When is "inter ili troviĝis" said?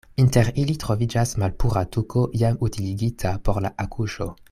0.21-1.33